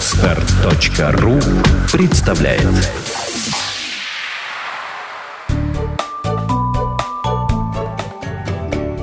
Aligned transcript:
Отстар.ру 0.00 1.38
представляет 1.92 2.62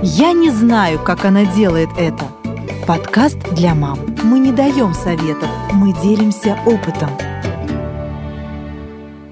Я 0.02 0.34
не 0.34 0.50
знаю, 0.50 0.98
как 0.98 1.24
она 1.26 1.46
делает 1.46 1.90
это. 2.00 2.26
Подкаст 2.88 3.38
для 3.52 3.76
мам. 3.76 4.00
Мы 4.24 4.40
не 4.40 4.52
даем 4.52 4.96
советов, 4.96 5.50
мы 5.72 5.94
делимся 6.02 6.58
опытом. 6.66 7.12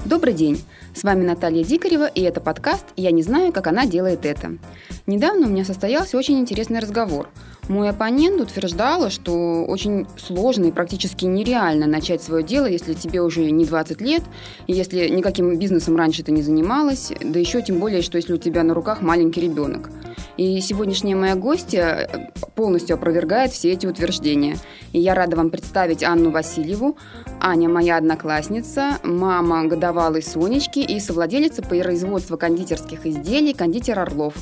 Добрый 0.06 0.36
день! 0.36 0.64
С 0.96 1.04
вами 1.04 1.26
Наталья 1.26 1.62
Дикарева, 1.62 2.08
и 2.08 2.22
это 2.22 2.40
подкаст 2.40 2.86
«Я 2.96 3.12
не 3.12 3.22
знаю, 3.22 3.52
как 3.52 3.68
она 3.68 3.86
делает 3.86 4.26
это». 4.26 4.58
Недавно 5.06 5.46
у 5.46 5.50
меня 5.50 5.66
состоялся 5.66 6.18
очень 6.18 6.40
интересный 6.40 6.80
разговор. 6.80 7.28
Мой 7.68 7.90
оппонент 7.90 8.40
утверждала, 8.40 9.10
что 9.10 9.66
очень 9.66 10.08
сложно 10.18 10.68
и 10.68 10.72
практически 10.72 11.26
нереально 11.26 11.86
начать 11.86 12.24
свое 12.24 12.46
дело, 12.46 12.66
если 12.66 12.94
тебе 12.94 13.22
уже 13.22 13.52
не 13.52 13.66
20 13.66 14.00
лет, 14.00 14.24
если 14.68 15.10
никаким 15.10 15.60
бизнесом 15.60 15.98
раньше 15.98 16.24
ты 16.24 16.32
не 16.32 16.42
занималась, 16.42 17.12
да 17.22 17.40
еще 17.40 17.62
тем 17.62 17.80
более, 17.80 18.02
что 18.02 18.16
если 18.16 18.32
у 18.32 18.38
тебя 18.38 18.64
на 18.64 18.74
руках 18.74 19.02
маленький 19.02 19.42
ребенок. 19.42 19.90
И 20.38 20.60
сегодняшняя 20.60 21.16
моя 21.16 21.36
гостья 21.36 22.10
э, 22.12 22.28
полностью 22.56 22.96
опровергает 22.96 23.52
все 23.52 23.72
эти 23.72 23.88
утверждения. 23.88 24.58
И 24.92 25.00
я 25.00 25.16
рада 25.16 25.38
вам 25.38 25.50
представить 25.50 26.04
Анну 26.04 26.30
Васильеву. 26.30 26.98
Аня 27.40 27.70
моя 27.70 27.98
одноклассница, 27.98 28.98
мама 29.04 29.66
годовалой 29.66 30.22
Сонечки 30.22 30.80
и 30.80 31.00
совладелица 31.00 31.62
производства 31.62 32.36
кондитерских 32.36 33.06
изделий 33.06 33.54
«Кондитер 33.54 34.00
Орлов». 34.00 34.34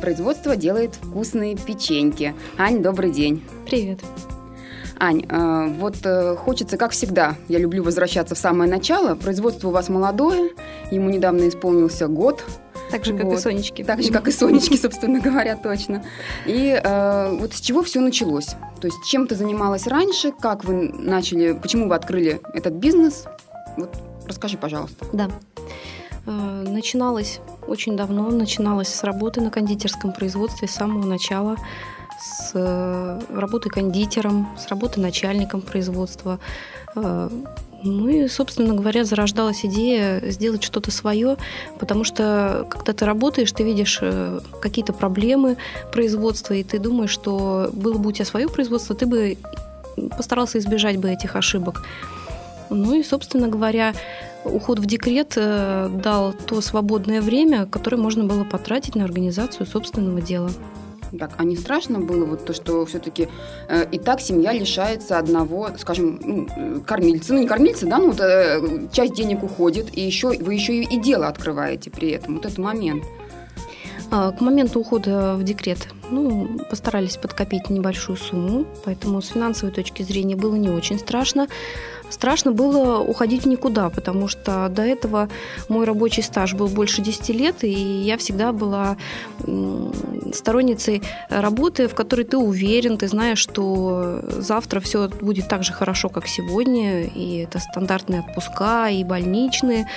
Производство 0.00 0.56
делает 0.56 0.96
вкусные 0.96 1.56
печеньки. 1.56 2.34
Ань, 2.56 2.82
добрый 2.82 3.12
день. 3.12 3.44
Привет. 3.64 4.00
Ань, 4.98 5.24
э, 5.28 5.68
вот 5.78 5.98
э, 6.04 6.34
хочется, 6.34 6.76
как 6.76 6.90
всегда, 6.90 7.36
я 7.46 7.58
люблю 7.58 7.84
возвращаться 7.84 8.34
в 8.34 8.38
самое 8.38 8.68
начало. 8.68 9.14
Производство 9.14 9.68
у 9.68 9.70
вас 9.70 9.88
молодое, 9.88 10.50
ему 10.90 11.08
недавно 11.10 11.48
исполнился 11.48 12.08
год. 12.08 12.42
Так 12.90 13.04
же, 13.04 13.16
как 13.16 13.26
вот. 13.26 13.38
и 13.38 13.40
Сонечки. 13.40 13.84
Так 13.84 14.02
же, 14.02 14.10
как 14.10 14.28
и 14.28 14.32
Сонечки, 14.32 14.76
собственно 14.76 15.20
говоря, 15.20 15.56
точно. 15.56 16.04
И 16.46 16.80
э, 16.82 17.36
вот 17.38 17.54
с 17.54 17.60
чего 17.60 17.82
все 17.82 18.00
началось? 18.00 18.48
То 18.80 18.86
есть 18.86 18.98
чем 19.06 19.26
ты 19.26 19.34
занималась 19.34 19.86
раньше, 19.86 20.32
как 20.32 20.64
вы 20.64 20.88
начали, 20.88 21.52
почему 21.52 21.88
вы 21.88 21.94
открыли 21.94 22.40
этот 22.54 22.74
бизнес? 22.74 23.24
Вот 23.76 23.94
расскажи, 24.26 24.56
пожалуйста. 24.56 25.06
Да. 25.12 25.28
Э, 26.26 26.64
начиналось 26.66 27.40
очень 27.66 27.96
давно, 27.96 28.30
начиналось 28.30 28.88
с 28.88 29.04
работы 29.04 29.40
на 29.40 29.50
кондитерском 29.50 30.12
производстве 30.12 30.68
с 30.68 30.72
самого 30.72 31.04
начала 31.04 31.56
с 32.20 32.50
э, 32.54 33.20
работы 33.30 33.68
кондитером, 33.68 34.48
с 34.58 34.68
работы 34.68 35.00
начальником 35.00 35.60
производства. 35.60 36.40
Э, 37.02 37.30
ну 37.84 38.08
и, 38.08 38.26
собственно 38.28 38.74
говоря, 38.74 39.04
зарождалась 39.04 39.64
идея 39.64 40.20
сделать 40.30 40.64
что-то 40.64 40.90
свое, 40.90 41.36
потому 41.78 42.02
что 42.02 42.66
когда 42.68 42.92
ты 42.92 43.04
работаешь, 43.04 43.52
ты 43.52 43.62
видишь 43.62 44.00
э, 44.02 44.40
какие-то 44.60 44.92
проблемы 44.92 45.56
производства, 45.92 46.54
и 46.54 46.64
ты 46.64 46.78
думаешь, 46.78 47.10
что 47.10 47.70
было 47.72 47.98
бы 47.98 48.08
у 48.08 48.12
тебя 48.12 48.24
свое 48.24 48.48
производство, 48.48 48.96
ты 48.96 49.06
бы 49.06 49.38
постарался 50.16 50.58
избежать 50.58 50.98
бы 50.98 51.08
этих 51.08 51.36
ошибок. 51.36 51.82
Ну 52.70 52.94
и, 52.94 53.02
собственно 53.02 53.48
говоря, 53.48 53.94
уход 54.44 54.78
в 54.78 54.86
декрет 54.86 55.32
дал 55.34 56.32
то 56.32 56.60
свободное 56.60 57.22
время, 57.22 57.66
которое 57.66 57.96
можно 57.96 58.24
было 58.24 58.44
потратить 58.44 58.94
на 58.94 59.04
организацию 59.04 59.66
собственного 59.66 60.20
дела. 60.20 60.50
Так, 61.18 61.32
а 61.36 61.44
не 61.44 61.56
страшно 61.56 62.00
было 62.00 62.24
вот 62.24 62.44
то, 62.44 62.52
что 62.52 62.84
все-таки 62.86 63.28
э, 63.68 63.86
и 63.90 63.98
так 63.98 64.20
семья 64.20 64.52
лишается 64.52 65.18
одного, 65.18 65.70
скажем, 65.78 66.20
ну, 66.22 66.82
кормильца, 66.86 67.32
ну 67.32 67.40
не 67.40 67.46
кормильца, 67.46 67.86
да, 67.86 67.98
ну 67.98 68.08
вот 68.08 68.20
э, 68.20 68.88
часть 68.92 69.14
денег 69.14 69.42
уходит, 69.42 69.96
и 69.96 70.00
еще 70.00 70.28
вы 70.28 70.54
еще 70.54 70.74
и, 70.74 70.96
и 70.96 71.00
дело 71.00 71.28
открываете 71.28 71.90
при 71.90 72.10
этом, 72.10 72.34
вот 72.34 72.44
этот 72.44 72.58
момент. 72.58 73.04
А, 74.10 74.32
к 74.32 74.40
моменту 74.40 74.80
ухода 74.80 75.34
в 75.36 75.42
декрет 75.42 75.88
ну, 76.10 76.58
постарались 76.70 77.16
подкопить 77.16 77.68
небольшую 77.68 78.16
сумму, 78.16 78.66
поэтому 78.84 79.20
с 79.20 79.28
финансовой 79.28 79.74
точки 79.74 80.02
зрения 80.02 80.36
было 80.36 80.54
не 80.56 80.70
очень 80.70 80.98
страшно. 80.98 81.46
Страшно 82.10 82.52
было 82.52 82.98
уходить 83.00 83.44
в 83.44 83.48
никуда, 83.48 83.90
потому 83.90 84.28
что 84.28 84.68
до 84.68 84.82
этого 84.82 85.28
мой 85.68 85.84
рабочий 85.84 86.22
стаж 86.22 86.54
был 86.54 86.68
больше 86.68 87.02
10 87.02 87.28
лет, 87.30 87.64
и 87.64 87.70
я 87.70 88.16
всегда 88.16 88.52
была 88.52 88.96
сторонницей 90.32 91.02
работы, 91.28 91.88
в 91.88 91.94
которой 91.94 92.24
ты 92.24 92.36
уверен, 92.36 92.98
ты 92.98 93.08
знаешь, 93.08 93.38
что 93.38 94.20
завтра 94.38 94.80
все 94.80 95.08
будет 95.08 95.48
так 95.48 95.64
же 95.64 95.72
хорошо, 95.72 96.08
как 96.08 96.26
сегодня, 96.26 97.04
и 97.04 97.38
это 97.38 97.58
стандартные 97.58 98.20
отпуска, 98.20 98.88
и 98.88 99.04
больничные. 99.04 99.88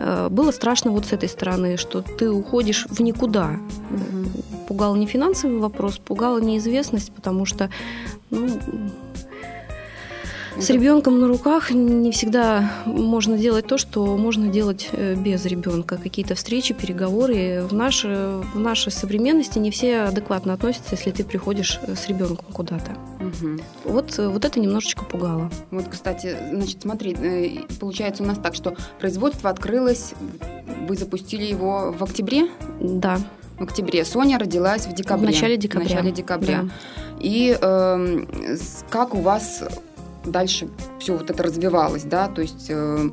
Э, 0.00 0.28
было 0.30 0.50
страшно 0.50 0.90
вот 0.90 1.06
с 1.06 1.12
этой 1.12 1.28
стороны, 1.28 1.76
что 1.76 2.02
ты 2.02 2.30
уходишь 2.30 2.86
в 2.88 3.00
никуда. 3.00 3.56
Пугал 4.68 4.96
не 4.96 5.06
финансовый 5.06 5.58
вопрос, 5.58 5.98
пугала 5.98 6.40
неизвестность, 6.40 7.12
потому 7.12 7.44
что 7.44 7.70
ну, 8.30 8.48
с 10.58 10.70
ребенком 10.70 11.20
на 11.20 11.28
руках 11.28 11.70
не 11.70 12.10
всегда 12.12 12.72
можно 12.86 13.36
делать 13.36 13.66
то, 13.66 13.76
что 13.76 14.16
можно 14.16 14.48
делать 14.48 14.88
э, 14.92 15.14
без 15.14 15.44
ребенка. 15.44 15.98
Какие-то 16.02 16.34
встречи, 16.34 16.72
переговоры. 16.72 17.62
В, 17.68 17.74
наш, 17.74 18.04
в 18.04 18.58
нашей 18.58 18.90
современности 18.90 19.58
не 19.58 19.70
все 19.70 20.02
адекватно 20.02 20.54
относятся, 20.54 20.94
если 20.94 21.10
ты 21.10 21.24
приходишь 21.24 21.78
э, 21.82 21.94
с 21.94 22.08
ребенком 22.08 22.46
куда-то. 22.52 22.92
Угу. 23.20 23.92
Вот, 23.92 24.18
э, 24.18 24.28
вот 24.28 24.44
это 24.44 24.58
немножечко 24.58 25.04
пугало. 25.04 25.50
Вот, 25.70 25.88
кстати, 25.90 26.34
значит, 26.50 26.82
смотри, 26.82 27.66
получается 27.78 28.22
у 28.22 28.26
нас 28.26 28.38
так, 28.38 28.54
что 28.54 28.76
производство 28.98 29.50
открылось, 29.50 30.14
вы 30.88 30.96
запустили 30.96 31.44
его 31.44 31.94
в 31.96 32.02
октябре? 32.02 32.48
Да. 32.80 33.18
В 33.58 33.62
октябре. 33.62 34.04
Соня 34.04 34.38
родилась 34.38 34.86
в 34.86 34.94
декабре. 34.94 35.26
В 35.26 35.30
начале 35.30 35.56
декабря. 35.56 35.86
В 35.86 35.90
начале 35.90 36.12
декабря. 36.12 36.62
Да. 36.62 36.70
И 37.20 37.56
э, 37.58 38.26
как 38.90 39.14
у 39.14 39.20
вас 39.20 39.62
дальше 40.26 40.68
все 40.98 41.16
вот 41.16 41.30
это 41.30 41.42
развивалось, 41.42 42.04
да, 42.04 42.28
то 42.28 42.42
есть 42.42 42.66
э, 42.68 43.10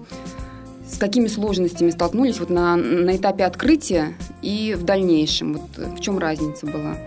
с 0.87 0.97
какими 0.97 1.27
сложностями 1.27 1.89
столкнулись 1.89 2.39
вот 2.39 2.49
на, 2.49 2.75
на 2.75 3.15
этапе 3.15 3.45
открытия 3.45 4.13
и 4.41 4.75
в 4.77 4.83
дальнейшем? 4.83 5.53
Вот 5.53 5.97
в 5.97 5.99
чем 5.99 6.19
разница 6.19 6.65
была? 6.65 6.97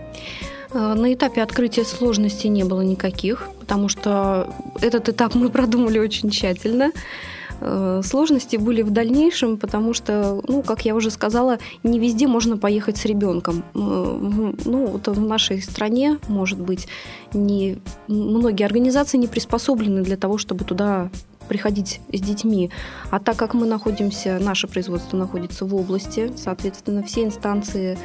Э, 0.71 0.93
на 0.93 1.13
этапе 1.13 1.41
открытия 1.41 1.85
сложностей 1.85 2.49
не 2.49 2.63
было 2.63 2.81
никаких, 2.81 3.49
потому 3.59 3.89
что 3.89 4.53
этот 4.81 5.09
этап 5.09 5.35
мы 5.35 5.49
продумали 5.49 5.99
очень 5.99 6.29
тщательно. 6.29 6.91
Э, 7.61 8.01
сложности 8.03 8.57
были 8.57 8.81
в 8.81 8.91
дальнейшем, 8.91 9.57
потому 9.57 9.93
что, 9.93 10.41
ну, 10.47 10.61
как 10.61 10.85
я 10.85 10.95
уже 10.95 11.09
сказала, 11.11 11.59
не 11.83 11.99
везде 11.99 12.27
можно 12.27 12.57
поехать 12.57 12.97
с 12.97 13.05
ребенком. 13.05 13.63
Ну, 13.73 14.85
вот 14.85 15.07
в 15.07 15.21
нашей 15.21 15.61
стране, 15.61 16.19
может 16.27 16.59
быть, 16.59 16.87
не 17.33 17.77
многие 18.07 18.65
организации 18.65 19.17
не 19.17 19.27
приспособлены 19.27 20.03
для 20.03 20.17
того, 20.17 20.37
чтобы 20.37 20.65
туда 20.65 21.09
приходить 21.47 21.99
с 22.11 22.21
детьми. 22.21 22.71
А 23.09 23.19
так 23.19 23.37
как 23.37 23.53
мы 23.53 23.65
находимся, 23.65 24.37
наше 24.39 24.67
производство 24.67 25.17
находится 25.17 25.65
в 25.65 25.75
области, 25.75 26.31
соответственно, 26.35 27.03
все 27.03 27.23
инстанции 27.23 27.97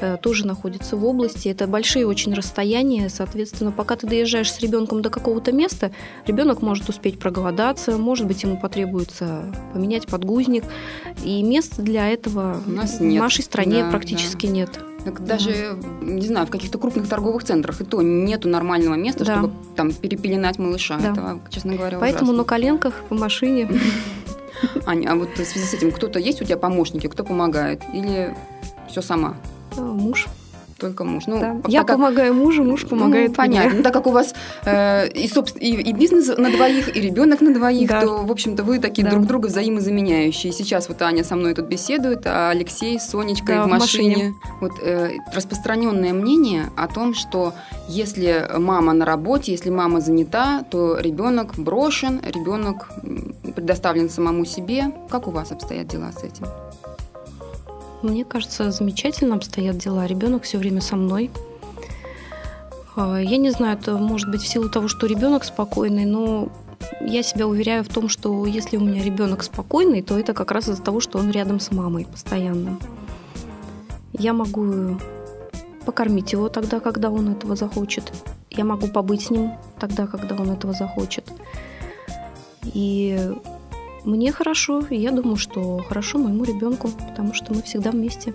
э, 0.00 0.16
тоже 0.20 0.46
находятся 0.46 0.96
в 0.96 1.04
области. 1.04 1.48
Это 1.48 1.66
большие 1.66 2.06
очень 2.06 2.34
расстояния, 2.34 3.08
соответственно, 3.08 3.72
пока 3.72 3.96
ты 3.96 4.06
доезжаешь 4.06 4.52
с 4.52 4.60
ребенком 4.60 5.02
до 5.02 5.10
какого-то 5.10 5.52
места, 5.52 5.92
ребенок 6.26 6.62
может 6.62 6.88
успеть 6.88 7.18
проголодаться, 7.18 7.96
может 7.98 8.26
быть, 8.26 8.42
ему 8.42 8.58
потребуется 8.58 9.54
поменять 9.72 10.06
подгузник, 10.06 10.64
и 11.24 11.42
места 11.42 11.82
для 11.82 12.08
этого 12.08 12.60
в 12.64 13.00
нашей 13.02 13.42
стране 13.42 13.84
да, 13.84 13.90
практически 13.90 14.46
да. 14.46 14.52
нет. 14.52 14.95
Так 15.06 15.24
даже, 15.24 15.78
не 16.00 16.26
знаю, 16.26 16.48
в 16.48 16.50
каких-то 16.50 16.78
крупных 16.78 17.08
торговых 17.08 17.44
центрах 17.44 17.80
и 17.80 17.84
то 17.84 18.02
нету 18.02 18.48
нормального 18.48 18.96
места, 18.96 19.24
да. 19.24 19.36
чтобы 19.36 19.54
там 19.76 19.92
перепеленать 19.92 20.58
малыша. 20.58 20.98
Да. 20.98 21.12
Это, 21.12 21.40
честно 21.48 21.76
говоря, 21.76 22.00
Поэтому 22.00 22.32
ужасно. 22.32 22.38
на 22.38 22.44
коленках 22.44 22.94
в 23.08 23.14
машине. 23.16 23.70
Аня, 24.86 25.12
а 25.12 25.14
вот 25.14 25.28
в 25.28 25.44
связи 25.44 25.64
с 25.64 25.74
этим 25.74 25.92
кто-то 25.92 26.18
есть 26.18 26.42
у 26.42 26.44
тебя 26.44 26.56
помощники, 26.56 27.06
кто 27.06 27.22
помогает? 27.22 27.82
Или 27.94 28.34
все 28.88 29.00
сама? 29.00 29.36
А, 29.76 29.80
муж. 29.80 30.26
Только 30.78 31.04
муж. 31.04 31.24
Ну, 31.26 31.40
да. 31.40 31.56
Я 31.68 31.84
как... 31.84 31.96
помогаю 31.96 32.34
мужу, 32.34 32.62
муж 32.62 32.82
ну, 32.82 32.88
помогает 32.90 33.30
ну, 33.30 33.34
понятно. 33.34 33.70
мне. 33.70 33.78
Ну, 33.78 33.82
так 33.82 33.94
как 33.94 34.06
у 34.06 34.10
вас 34.10 34.34
э, 34.64 35.08
и, 35.08 35.26
собственно, 35.26 35.62
и, 35.62 35.70
и 35.70 35.92
бизнес 35.92 36.36
на 36.36 36.50
двоих, 36.50 36.94
и 36.94 37.00
ребенок 37.00 37.40
на 37.40 37.54
двоих, 37.54 37.88
да. 37.88 38.02
то, 38.02 38.18
в 38.18 38.30
общем-то, 38.30 38.62
вы 38.62 38.78
такие 38.78 39.04
да. 39.04 39.10
друг 39.10 39.26
друга 39.26 39.46
взаимозаменяющие. 39.46 40.52
Сейчас 40.52 40.88
вот 40.88 41.00
Аня 41.00 41.24
со 41.24 41.34
мной 41.34 41.54
тут 41.54 41.66
беседует, 41.66 42.26
а 42.26 42.50
Алексей 42.50 43.00
с 43.00 43.08
Сонечкой 43.08 43.54
да, 43.54 43.64
в 43.64 43.68
машине. 43.68 44.08
машине. 44.08 44.34
Вот 44.60 44.72
э, 44.82 45.12
распространенное 45.32 46.12
мнение 46.12 46.66
о 46.76 46.88
том, 46.88 47.14
что 47.14 47.54
если 47.88 48.46
мама 48.58 48.92
на 48.92 49.06
работе, 49.06 49.52
если 49.52 49.70
мама 49.70 50.00
занята, 50.00 50.62
то 50.70 50.98
ребенок 50.98 51.54
брошен, 51.56 52.20
ребенок 52.22 52.90
предоставлен 53.54 54.10
самому 54.10 54.44
себе. 54.44 54.92
Как 55.08 55.26
у 55.26 55.30
вас 55.30 55.52
обстоят 55.52 55.86
дела 55.86 56.12
с 56.12 56.22
этим? 56.22 56.46
Мне 58.02 58.24
кажется, 58.24 58.70
замечательно 58.70 59.36
обстоят 59.36 59.78
дела. 59.78 60.06
Ребенок 60.06 60.44
все 60.44 60.58
время 60.58 60.80
со 60.80 60.96
мной. 60.96 61.30
А, 62.94 63.18
я 63.18 63.36
не 63.36 63.50
знаю, 63.50 63.78
это 63.78 63.96
может 63.96 64.30
быть 64.30 64.42
в 64.42 64.46
силу 64.46 64.68
того, 64.68 64.88
что 64.88 65.06
ребенок 65.06 65.44
спокойный, 65.44 66.04
но 66.04 66.48
я 67.00 67.22
себя 67.22 67.46
уверяю 67.46 67.84
в 67.84 67.88
том, 67.88 68.08
что 68.08 68.46
если 68.46 68.76
у 68.76 68.80
меня 68.80 69.02
ребенок 69.02 69.42
спокойный, 69.42 70.02
то 70.02 70.18
это 70.18 70.34
как 70.34 70.50
раз 70.50 70.68
из-за 70.68 70.82
того, 70.82 71.00
что 71.00 71.18
он 71.18 71.30
рядом 71.30 71.60
с 71.60 71.70
мамой 71.70 72.06
постоянно. 72.10 72.78
Я 74.12 74.32
могу 74.32 74.98
покормить 75.84 76.32
его 76.32 76.48
тогда, 76.48 76.80
когда 76.80 77.10
он 77.10 77.30
этого 77.30 77.54
захочет. 77.56 78.12
Я 78.50 78.64
могу 78.64 78.88
побыть 78.88 79.22
с 79.22 79.30
ним 79.30 79.52
тогда, 79.78 80.06
когда 80.06 80.34
он 80.34 80.50
этого 80.50 80.72
захочет. 80.72 81.30
И 82.64 83.32
мне 84.06 84.32
хорошо, 84.32 84.82
и 84.88 84.96
я 84.96 85.10
думаю, 85.10 85.36
что 85.36 85.78
хорошо 85.88 86.18
моему 86.18 86.44
ребенку, 86.44 86.88
потому 87.08 87.34
что 87.34 87.52
мы 87.52 87.62
всегда 87.62 87.90
вместе. 87.90 88.34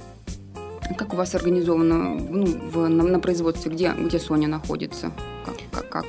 Как 0.98 1.14
у 1.14 1.16
вас 1.16 1.36
организовано 1.36 2.16
ну, 2.30 2.46
в, 2.46 2.90
на, 2.90 3.04
на 3.04 3.20
производстве, 3.20 3.72
где, 3.72 3.94
где 3.98 4.20
Соня 4.20 4.50
находится? 4.50 5.12
Как, 5.46 5.56
как, 5.72 5.90
как? 5.90 6.06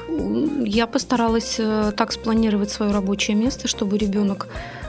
Я 0.64 0.86
постаралась 0.86 1.56
э, 1.58 1.92
так 1.96 2.12
спланировать 2.12 2.70
свое 2.70 2.90
рабочее 2.90 3.36
место, 3.36 3.68
чтобы 3.68 3.98
ребенок 3.98 4.48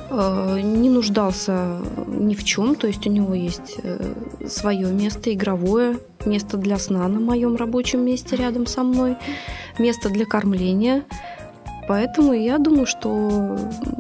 э, 0.10 0.60
не 0.64 0.90
нуждался 0.90 1.78
ни 2.08 2.34
в 2.34 2.44
чем, 2.44 2.76
то 2.76 2.88
есть 2.88 3.06
у 3.06 3.12
него 3.12 3.36
есть 3.36 3.78
э, 3.84 4.14
свое 4.48 4.88
место 4.88 5.32
игровое, 5.32 6.00
место 6.26 6.58
для 6.58 6.80
сна 6.80 7.08
на 7.08 7.20
моем 7.20 7.56
рабочем 7.56 8.04
месте 8.04 8.36
рядом 8.36 8.66
со 8.66 8.84
мной, 8.84 9.18
место 9.78 10.10
для 10.10 10.26
кормления. 10.26 11.04
Поэтому 11.88 12.34
я 12.34 12.60
думаю, 12.60 12.86
что 12.86 13.58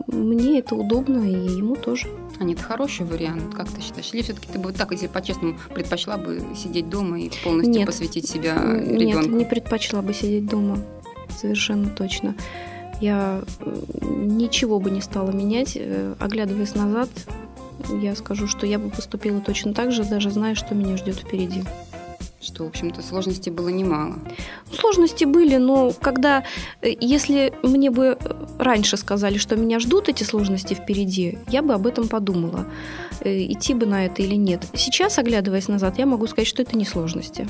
мне 0.07 0.59
это 0.59 0.75
удобно 0.75 1.19
и 1.19 1.57
ему 1.57 1.75
тоже. 1.75 2.07
А 2.39 2.43
нет, 2.43 2.59
хороший 2.59 3.05
вариант, 3.05 3.53
как 3.53 3.69
ты 3.69 3.81
считаешь? 3.81 4.09
Или 4.13 4.21
все-таки 4.21 4.47
ты 4.51 4.59
бы 4.59 4.71
так, 4.71 4.91
если 4.91 5.07
по-честному, 5.07 5.57
предпочла 5.73 6.17
бы 6.17 6.41
сидеть 6.55 6.89
дома 6.89 7.19
и 7.19 7.29
полностью 7.43 7.73
Нет. 7.73 7.85
посвятить 7.85 8.27
себя 8.27 8.55
ребенку? 8.55 9.29
Нет, 9.29 9.31
не 9.31 9.45
предпочла 9.45 10.01
бы 10.01 10.13
сидеть 10.13 10.45
дома. 10.47 10.79
Совершенно 11.29 11.89
точно. 11.89 12.35
Я 13.01 13.41
ничего 14.01 14.79
бы 14.79 14.89
не 14.89 15.01
стала 15.01 15.31
менять. 15.31 15.73
Э, 15.75 16.15
Оглядываясь 16.19 16.75
назад, 16.75 17.09
я 18.01 18.15
скажу, 18.15 18.47
что 18.47 18.65
я 18.65 18.79
бы 18.79 18.89
поступила 18.89 19.41
точно 19.41 19.73
так 19.73 19.91
же, 19.91 20.03
даже 20.03 20.31
зная, 20.31 20.55
что 20.55 20.73
меня 20.75 20.95
ждет 20.97 21.17
впереди. 21.17 21.63
Что, 22.41 22.65
в 22.65 22.67
общем-то, 22.67 23.01
сложностей 23.01 23.51
было 23.51 23.69
немало. 23.69 24.19
Сложности 24.71 25.25
были, 25.25 25.57
но 25.57 25.91
когда, 25.91 26.43
э, 26.81 26.93
если 26.99 27.53
мне 27.63 27.89
бы 27.89 28.17
раньше 28.59 28.97
сказали, 28.97 29.37
что 29.37 29.55
меня 29.55 29.79
ждут 29.79 30.09
эти 30.09 30.23
сложности 30.23 30.73
впереди, 30.73 31.37
я 31.47 31.61
бы 31.61 31.73
об 31.73 31.87
этом 31.87 32.07
подумала, 32.07 32.65
э, 33.21 33.45
идти 33.51 33.73
бы 33.73 33.85
на 33.85 34.05
это 34.05 34.21
или 34.21 34.35
нет. 34.35 34.65
Сейчас, 34.73 35.17
оглядываясь 35.19 35.67
назад, 35.67 35.99
я 35.99 36.05
могу 36.05 36.27
сказать, 36.27 36.47
что 36.47 36.61
это 36.61 36.77
не 36.77 36.85
сложности. 36.85 37.47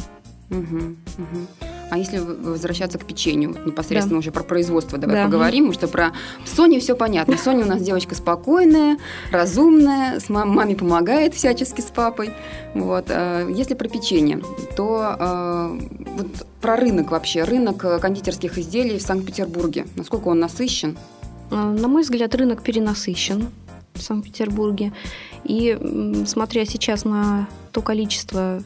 Мгм, 0.49 0.97
мгм. 1.17 1.47
А 1.93 1.97
если 1.99 2.17
возвращаться 2.17 2.97
к 2.97 3.05
печенью, 3.05 3.55
непосредственно 3.67 4.15
Да. 4.15 4.19
уже 4.21 4.31
про 4.31 4.41
производство 4.43 4.97
давай 4.97 5.15
Да. 5.17 5.25
поговорим, 5.25 5.65
потому 5.67 5.73
что 5.73 5.87
про 5.87 6.11
Соню 6.43 6.79
все 6.79 6.95
понятно. 6.95 7.37
Соня 7.37 7.65
у 7.65 7.67
нас 7.67 7.83
девочка 7.83 8.15
спокойная, 8.15 8.97
разумная, 9.31 10.19
с 10.19 10.27
мам- 10.27 10.49
маме 10.49 10.75
помогает 10.75 11.35
всячески 11.35 11.81
с 11.81 11.91
папой. 11.91 12.31
Вот. 12.73 13.05
а 13.09 13.47
Если 13.47 13.75
про 13.75 13.87
печенье, 13.87 14.41
то 14.75 15.01
а, 15.19 15.77
вот 16.17 16.27
про 16.61 16.77
рынок 16.77 17.11
вообще, 17.11 17.43
рынок 17.43 17.85
э, 17.85 17.99
кондитерских 17.99 18.57
изделий 18.57 18.97
в 18.97 19.03
Санкт-Петербурге, 19.03 19.85
насколько 19.95 20.29
он 20.29 20.39
насыщен? 20.39 20.97
А, 21.51 21.71
На 21.73 21.87
мой 21.87 22.01
взгляд, 22.01 22.33
рынок 22.33 22.63
перенасыщен 22.63 23.49
в 23.93 24.01
Санкт-Петербурге. 24.01 24.93
И 25.43 25.77
смотря 26.25 26.65
сейчас 26.65 27.05
на 27.05 27.47
то 27.71 27.83
количество, 27.83 28.63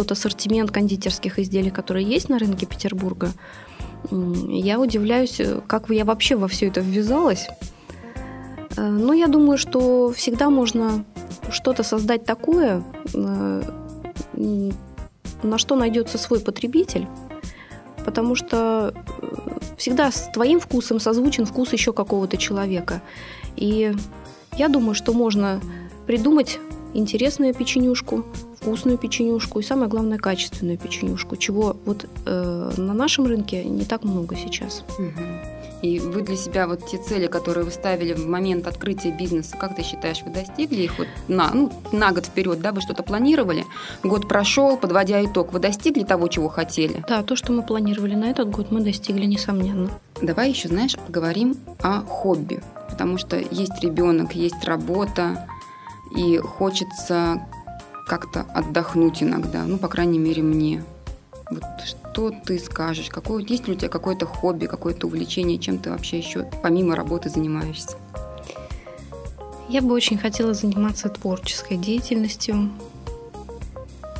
тот 0.00 0.12
ассортимент 0.12 0.70
кондитерских 0.70 1.38
изделий, 1.38 1.70
которые 1.70 2.06
есть 2.06 2.30
на 2.30 2.38
рынке 2.38 2.64
Петербурга, 2.64 3.32
я 4.10 4.80
удивляюсь, 4.80 5.38
как 5.66 5.90
я 5.90 6.06
вообще 6.06 6.36
во 6.36 6.48
все 6.48 6.68
это 6.68 6.80
ввязалась. 6.80 7.48
Э, 8.78 8.88
Но 8.88 9.12
я 9.12 9.26
думаю, 9.26 9.58
что 9.58 10.10
всегда 10.16 10.48
можно 10.48 11.04
что-то 11.50 11.82
создать 11.82 12.24
такое, 12.24 12.82
э, 13.12 13.62
на 15.42 15.58
что 15.58 15.76
найдется 15.76 16.16
свой 16.16 16.40
потребитель, 16.40 17.06
потому 18.06 18.34
что 18.36 18.94
э, 19.20 19.58
всегда 19.76 20.10
с 20.10 20.30
твоим 20.32 20.60
вкусом 20.60 20.98
созвучен 20.98 21.44
вкус 21.44 21.74
еще 21.74 21.92
какого-то 21.92 22.38
человека. 22.38 23.02
И 23.56 23.94
я 24.56 24.68
думаю, 24.68 24.94
что 24.94 25.12
можно 25.12 25.60
придумать 26.06 26.58
интересную 26.94 27.54
печенюшку, 27.54 28.24
вкусную 28.60 28.98
печенюшку 28.98 29.60
и 29.60 29.62
самое 29.62 29.88
главное 29.88 30.18
качественную 30.18 30.78
печенюшку, 30.78 31.36
чего 31.36 31.76
вот 31.84 32.06
э, 32.26 32.72
на 32.76 32.94
нашем 32.94 33.26
рынке 33.26 33.64
не 33.64 33.84
так 33.84 34.04
много 34.04 34.36
сейчас. 34.36 34.84
И 35.82 35.98
вы 35.98 36.20
для 36.20 36.36
себя 36.36 36.66
вот 36.66 36.86
те 36.86 36.98
цели, 36.98 37.26
которые 37.26 37.64
вы 37.64 37.70
ставили 37.70 38.12
в 38.12 38.26
момент 38.26 38.66
открытия 38.66 39.12
бизнеса, 39.12 39.56
как 39.56 39.74
ты 39.74 39.82
считаешь, 39.82 40.22
вы 40.22 40.30
достигли 40.30 40.82
их 40.82 40.98
вот 40.98 41.08
на, 41.26 41.50
ну, 41.54 41.72
на 41.90 42.12
год 42.12 42.26
вперед, 42.26 42.60
да, 42.60 42.72
вы 42.72 42.82
что-то 42.82 43.02
планировали? 43.02 43.64
Год 44.02 44.28
прошел, 44.28 44.76
подводя 44.76 45.24
итог, 45.24 45.52
вы 45.54 45.58
достигли 45.58 46.02
того, 46.04 46.28
чего 46.28 46.48
хотели? 46.48 47.02
Да, 47.08 47.22
то, 47.22 47.34
что 47.34 47.52
мы 47.52 47.62
планировали 47.62 48.14
на 48.14 48.26
этот 48.26 48.50
год, 48.50 48.70
мы 48.70 48.80
достигли, 48.80 49.24
несомненно. 49.24 49.90
Давай 50.20 50.50
еще, 50.50 50.68
знаешь, 50.68 50.96
поговорим 50.96 51.56
о 51.80 52.02
хобби, 52.02 52.60
потому 52.90 53.16
что 53.16 53.38
есть 53.38 53.82
ребенок, 53.82 54.34
есть 54.34 54.62
работа, 54.64 55.46
и 56.16 56.38
хочется 56.38 57.46
как-то 58.06 58.42
отдохнуть 58.54 59.22
иногда, 59.22 59.64
ну, 59.64 59.78
по 59.78 59.88
крайней 59.88 60.18
мере, 60.18 60.42
мне. 60.42 60.84
Вот 61.50 61.64
что 61.84 62.30
ты 62.30 62.58
скажешь? 62.58 63.08
Какое, 63.08 63.42
есть 63.42 63.66
ли 63.66 63.74
у 63.74 63.76
тебя 63.76 63.88
какое-то 63.88 64.26
хобби, 64.26 64.66
какое-то 64.66 65.06
увлечение, 65.06 65.58
чем 65.58 65.78
ты 65.78 65.90
вообще 65.90 66.18
еще 66.18 66.48
помимо 66.62 66.96
работы 66.96 67.28
занимаешься? 67.28 67.96
Я 69.68 69.82
бы 69.82 69.94
очень 69.94 70.18
хотела 70.18 70.54
заниматься 70.54 71.08
творческой 71.08 71.76
деятельностью, 71.76 72.70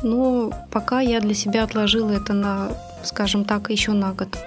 но 0.03 0.51
пока 0.71 1.01
я 1.01 1.19
для 1.19 1.33
себя 1.33 1.63
отложила 1.63 2.11
это 2.11 2.33
на, 2.33 2.71
скажем 3.03 3.43
так, 3.43 3.69
еще 3.69 3.91
на 3.91 4.13
год. 4.13 4.37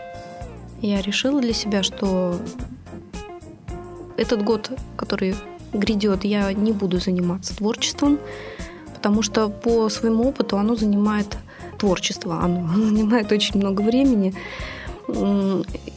Я 0.81 1.01
решила 1.03 1.41
для 1.41 1.53
себя, 1.53 1.83
что 1.83 2.39
этот 4.17 4.43
год, 4.43 4.71
который 4.97 5.35
грядет, 5.75 6.25
я 6.25 6.53
не 6.53 6.73
буду 6.73 6.99
заниматься 6.99 7.57
творчеством, 7.57 8.19
потому 8.95 9.23
что 9.23 9.49
по 9.49 9.89
своему 9.89 10.29
опыту 10.29 10.57
оно 10.57 10.77
занимает 10.77 11.37
творчество, 11.79 12.41
оно 12.41 12.69
занимает 12.75 13.33
очень 13.33 13.59
много 13.59 13.83
времени. 13.83 14.35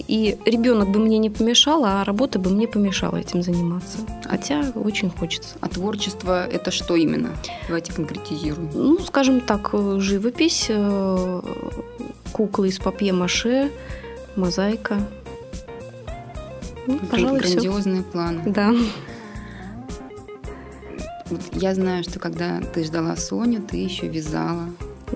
И 0.07 0.37
ребенок 0.45 0.89
бы 0.89 0.99
мне 0.99 1.17
не 1.17 1.29
помешал, 1.29 1.85
а 1.85 2.03
работа 2.03 2.39
бы 2.39 2.49
мне 2.49 2.67
помешала 2.67 3.15
этим 3.15 3.41
заниматься. 3.41 3.99
Хотя 4.25 4.71
очень 4.75 5.09
хочется. 5.09 5.55
А 5.61 5.69
творчество– 5.69 6.45
это 6.51 6.71
что 6.71 6.95
именно? 6.95 7.29
Давайте 7.67 7.93
конкретизируем. 7.93 8.69
Ну, 8.73 8.99
скажем 8.99 9.39
так, 9.39 9.69
э, 9.71 9.97
живопись, 9.99 10.65
э, 10.67 11.41
куклы 12.33 12.67
из 12.67 12.79
папье-маше, 12.79 13.71
мозаика. 14.35 14.99
Ну, 16.85 16.99
пожалуй, 17.09 17.41
все. 17.41 17.53
Грандиозные 17.53 18.03
планы. 18.03 18.43
Да. 18.45 18.73
Вот 21.29 21.41
я 21.53 21.73
знаю, 21.75 22.03
что 22.03 22.19
когда 22.19 22.59
ты 22.73 22.83
ждала 22.83 23.15
Соню, 23.15 23.61
ты 23.61 23.77
еще 23.77 24.07
вязала. 24.07 24.69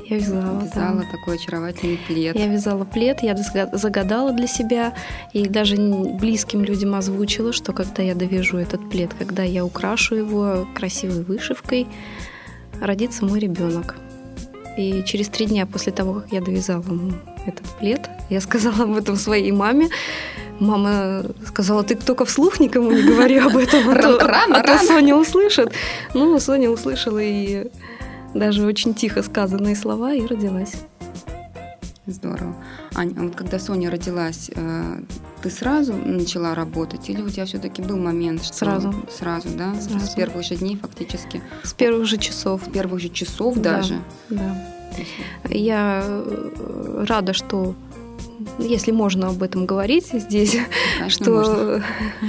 Я 0.10 0.18
вязала. 0.20 0.60
да. 0.60 0.66
Вязала 0.66 1.04
такой 1.12 1.36
очаровательный 1.36 2.00
плед. 2.08 2.36
Я 2.36 2.48
вязала 2.48 2.86
плед, 2.86 3.24
я 3.24 3.34
зага- 3.34 3.76
загадала 3.78 4.32
для 4.32 4.48
себя 4.48 4.94
и 5.34 5.48
даже 5.48 5.76
близким 5.78 6.64
людям 6.64 6.96
озвучила, 6.96 7.52
что 7.54 7.74
когда 7.74 8.02
я 8.02 8.16
довяжу 8.16 8.58
этот 8.58 8.90
плед, 8.90 9.14
когда 9.18 9.44
я 9.44 9.66
украшу 9.66 10.16
его 10.16 10.68
красивой 10.76 11.24
вышивкой, 11.24 11.88
родится 12.82 13.26
мой 13.26 13.40
ребенок. 13.40 13.96
И 14.78 15.04
через 15.06 15.28
три 15.28 15.46
дня 15.46 15.66
после 15.66 15.92
того, 15.92 16.16
как 16.22 16.32
я 16.32 16.40
довязала 16.42 16.82
ему 16.84 17.12
этот 17.46 17.66
плед, 17.80 18.10
я 18.30 18.40
сказала 18.40 18.84
об 18.86 18.96
этом 18.96 19.18
своей 19.18 19.52
маме. 19.52 19.90
Мама 20.62 21.24
сказала, 21.48 21.84
ты 21.84 21.96
только 21.96 22.24
вслух 22.24 22.60
никому 22.60 22.92
не 22.92 23.02
говори 23.02 23.38
об 23.40 23.58
этом, 23.58 23.90
а 23.90 23.96
то, 23.96 24.20
Рано, 24.20 24.58
а 24.60 24.64
то. 24.64 24.78
Соня 24.86 25.16
услышит. 25.16 25.72
Ну, 26.14 26.40
Соня 26.40 26.70
услышала 26.70 27.18
и 27.20 27.68
даже 28.36 28.64
очень 28.66 28.94
тихо 28.94 29.24
сказанные 29.24 29.76
слова 29.76 30.14
и 30.14 30.24
родилась. 30.26 30.74
Здорово. 32.06 32.56
Ань, 32.94 33.16
а 33.18 33.24
вот 33.24 33.36
когда 33.36 33.58
Соня 33.58 33.90
родилась, 33.90 34.52
э, 34.54 35.00
ты 35.42 35.50
сразу 35.50 35.94
начала 35.94 36.54
работать 36.54 37.10
или 37.10 37.22
у 37.22 37.30
тебя 37.30 37.46
все-таки 37.46 37.82
был 37.82 37.98
момент, 37.98 38.44
что 38.44 38.54
Сразу. 38.54 38.94
сразу, 39.10 39.50
да, 39.58 39.74
Сразу. 39.82 40.06
с 40.06 40.10
первых 40.10 40.44
же 40.46 40.56
дней 40.58 40.78
фактически, 40.78 41.42
С 41.64 41.74
первых 41.74 42.06
же 42.06 42.18
часов. 42.18 42.62
с 42.68 42.72
первых 42.72 43.00
же 43.00 43.10
часов 43.10 43.56
Да. 43.58 43.78
даже. 43.78 44.00
Да. 44.30 44.56
Я 45.50 46.04
э, 46.06 47.06
рада, 47.08 47.34
что 47.34 47.74
если 48.60 48.92
можно 48.92 49.30
об 49.30 49.44
этом 49.44 49.66
говорить 49.66 50.08
здесь, 50.14 50.58
Конечно, 50.98 51.32
можно. 51.32 51.54
что 51.54 51.84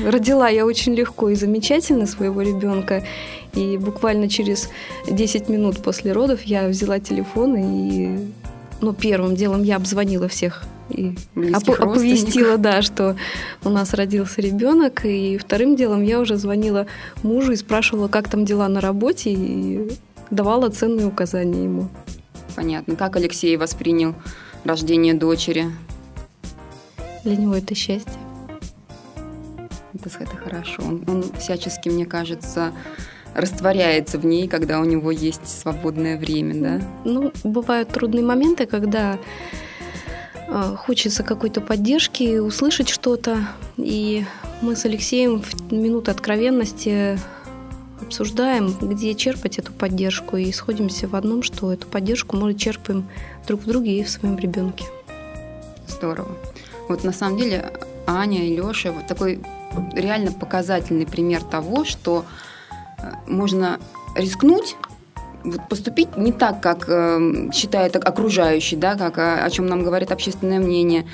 родила 0.10 0.48
я 0.48 0.66
очень 0.66 0.94
легко 0.94 1.28
и 1.28 1.34
замечательно 1.34 2.06
своего 2.06 2.42
ребенка. 2.42 3.04
И 3.54 3.76
буквально 3.76 4.28
через 4.28 4.70
10 5.10 5.48
минут 5.48 5.82
после 5.82 6.12
родов 6.12 6.42
я 6.42 6.68
взяла 6.68 6.98
телефон 7.00 7.56
и 7.56 8.18
ну, 8.80 8.92
первым 8.92 9.36
делом 9.36 9.62
я 9.62 9.76
обзвонила 9.76 10.26
всех 10.26 10.64
и 10.88 11.14
опо- 11.34 11.74
оповестила, 11.74 12.58
да, 12.58 12.82
что 12.82 13.16
у 13.64 13.70
нас 13.70 13.94
родился 13.94 14.40
ребенок. 14.40 15.04
И 15.04 15.38
вторым 15.38 15.76
делом 15.76 16.02
я 16.02 16.20
уже 16.20 16.36
звонила 16.36 16.86
мужу 17.22 17.52
и 17.52 17.56
спрашивала, 17.56 18.08
как 18.08 18.28
там 18.28 18.44
дела 18.44 18.68
на 18.68 18.80
работе, 18.80 19.32
и 19.32 19.92
давала 20.30 20.68
ценные 20.68 21.06
указания 21.06 21.64
ему. 21.64 21.88
Понятно. 22.54 22.96
Как 22.96 23.16
Алексей 23.16 23.56
воспринял 23.56 24.14
рождение 24.64 25.14
дочери? 25.14 25.66
Для 27.24 27.36
него 27.36 27.54
это 27.54 27.74
счастье. 27.74 28.12
Это, 29.94 30.08
это 30.18 30.36
хорошо. 30.36 30.82
Он, 30.82 31.04
он 31.06 31.24
всячески, 31.38 31.88
мне 31.88 32.06
кажется, 32.06 32.72
растворяется 33.34 34.18
в 34.18 34.26
ней, 34.26 34.48
когда 34.48 34.80
у 34.80 34.84
него 34.84 35.10
есть 35.10 35.46
свободное 35.46 36.18
время, 36.18 36.54
да? 36.54 36.86
Ну, 37.04 37.32
бывают 37.44 37.90
трудные 37.90 38.24
моменты, 38.24 38.66
когда 38.66 39.18
э, 40.48 40.76
хочется 40.78 41.22
какой-то 41.22 41.60
поддержки, 41.60 42.38
услышать 42.38 42.88
что-то. 42.88 43.48
И 43.76 44.24
мы 44.60 44.76
с 44.76 44.84
Алексеем 44.84 45.42
в 45.42 45.72
минуты 45.72 46.10
откровенности 46.10 47.18
обсуждаем, 48.02 48.74
где 48.80 49.14
черпать 49.14 49.58
эту 49.58 49.72
поддержку, 49.72 50.36
и 50.36 50.52
сходимся 50.52 51.08
в 51.08 51.16
одном, 51.16 51.42
что 51.42 51.72
эту 51.72 51.86
поддержку 51.86 52.36
мы 52.36 52.54
черпаем 52.54 53.08
друг 53.46 53.62
в 53.62 53.66
друге 53.66 53.98
и 53.98 54.04
в 54.04 54.10
своем 54.10 54.38
ребенке. 54.38 54.84
Здорово. 55.88 56.36
Вот 56.88 57.04
на 57.04 57.12
самом 57.12 57.38
деле 57.38 57.72
Аня 58.06 58.44
и 58.44 58.56
Леша 58.56 58.92
вот 58.92 59.06
такой 59.06 59.40
реально 59.94 60.32
показательный 60.32 61.06
пример 61.06 61.42
того, 61.42 61.84
что 61.84 62.24
э, 62.98 63.12
можно 63.26 63.78
рискнуть, 64.14 64.76
поступить 65.68 66.16
не 66.16 66.32
так, 66.32 66.60
как 66.60 66.84
э, 66.88 67.50
считает 67.52 67.96
окружающий, 67.96 68.76
да, 68.76 68.96
как 68.96 69.18
о, 69.18 69.44
о 69.44 69.50
чем 69.50 69.66
нам 69.66 69.82
говорит 69.82 70.12
общественное 70.12 70.58
мнение, 70.58 71.06